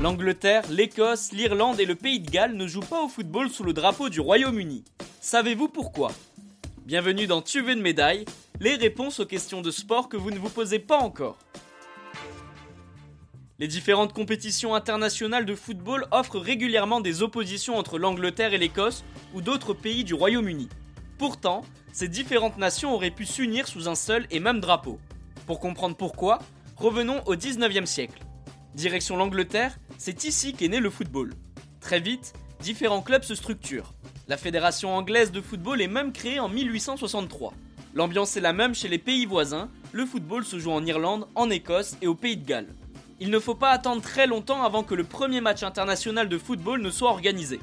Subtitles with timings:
[0.00, 3.72] L'Angleterre, l'Écosse, l'Irlande et le Pays de Galles ne jouent pas au football sous le
[3.72, 4.84] drapeau du Royaume-Uni.
[5.20, 6.12] Savez-vous pourquoi?
[6.86, 8.24] Bienvenue dans Tu veux une médaille,
[8.60, 11.36] les réponses aux questions de sport que vous ne vous posez pas encore.
[13.58, 19.04] Les différentes compétitions internationales de football offrent régulièrement des oppositions entre l'Angleterre et l'Écosse
[19.34, 20.68] ou d'autres pays du Royaume-Uni.
[21.18, 21.62] Pourtant,
[21.92, 25.00] ces différentes nations auraient pu s'unir sous un seul et même drapeau.
[25.46, 26.38] Pour comprendre pourquoi,
[26.76, 28.22] revenons au 19e siècle.
[28.74, 31.34] Direction l'Angleterre, c'est ici qu'est né le football.
[31.80, 33.94] Très vite, différents clubs se structurent.
[34.28, 37.52] La Fédération anglaise de football est même créée en 1863.
[37.94, 41.50] L'ambiance est la même chez les pays voisins, le football se joue en Irlande, en
[41.50, 42.74] Écosse et au Pays de Galles.
[43.18, 46.80] Il ne faut pas attendre très longtemps avant que le premier match international de football
[46.80, 47.58] ne soit organisé.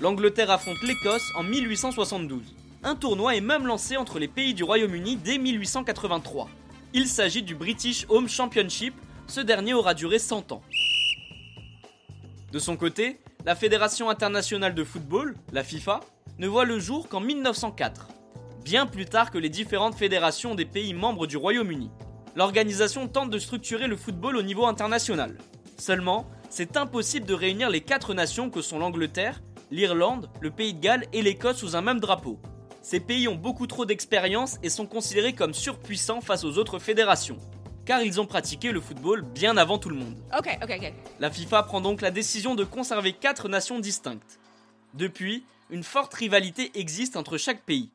[0.00, 2.54] L'Angleterre affronte l'Écosse en 1872.
[2.86, 6.50] Un tournoi est même lancé entre les pays du Royaume-Uni dès 1883.
[6.92, 8.94] Il s'agit du British Home Championship,
[9.26, 10.60] ce dernier aura duré 100 ans.
[12.52, 16.00] De son côté, la Fédération internationale de football, la FIFA,
[16.38, 18.08] ne voit le jour qu'en 1904,
[18.66, 21.90] bien plus tard que les différentes fédérations des pays membres du Royaume-Uni.
[22.36, 25.38] L'organisation tente de structurer le football au niveau international.
[25.78, 29.40] Seulement, c'est impossible de réunir les quatre nations que sont l'Angleterre,
[29.70, 32.38] l'Irlande, le Pays de Galles et l'Écosse sous un même drapeau.
[32.84, 37.38] Ces pays ont beaucoup trop d'expérience et sont considérés comme surpuissants face aux autres fédérations
[37.84, 40.16] car ils ont pratiqué le football bien avant tout le monde.
[41.20, 44.38] La FIFA prend donc la décision de conserver quatre nations distinctes.
[44.94, 47.90] Depuis, une forte rivalité existe entre chaque pays.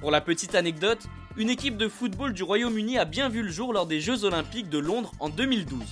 [0.00, 3.72] Pour la petite anecdote, une équipe de football du Royaume-Uni a bien vu le jour
[3.72, 5.82] lors des Jeux Olympiques de Londres en 2012.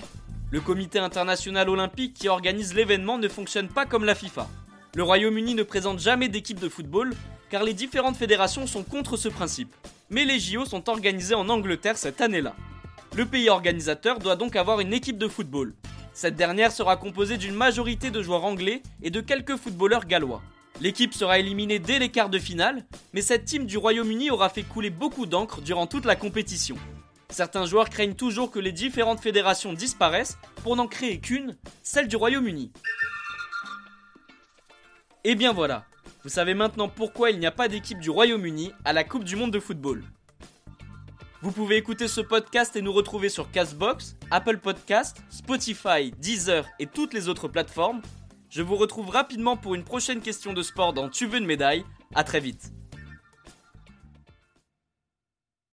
[0.50, 4.48] Le comité international olympique qui organise l'événement ne fonctionne pas comme la FIFA.
[4.94, 7.14] Le Royaume-Uni ne présente jamais d'équipe de football
[7.50, 9.74] car les différentes fédérations sont contre ce principe
[10.12, 12.54] mais les JO sont organisés en Angleterre cette année-là.
[13.16, 15.74] Le pays organisateur doit donc avoir une équipe de football.
[16.12, 20.42] Cette dernière sera composée d'une majorité de joueurs anglais et de quelques footballeurs gallois.
[20.82, 22.84] L'équipe sera éliminée dès les quarts de finale,
[23.14, 26.76] mais cette team du Royaume-Uni aura fait couler beaucoup d'encre durant toute la compétition.
[27.30, 32.16] Certains joueurs craignent toujours que les différentes fédérations disparaissent pour n'en créer qu'une, celle du
[32.16, 32.70] Royaume-Uni.
[35.24, 35.84] Et bien voilà,
[36.24, 39.36] vous savez maintenant pourquoi il n'y a pas d'équipe du Royaume-Uni à la Coupe du
[39.36, 40.02] Monde de football.
[41.42, 46.88] Vous pouvez écouter ce podcast et nous retrouver sur Castbox, Apple Podcast, Spotify, Deezer et
[46.88, 48.02] toutes les autres plateformes.
[48.50, 51.84] Je vous retrouve rapidement pour une prochaine question de sport dans Tu veux une médaille.
[52.16, 52.72] À très vite.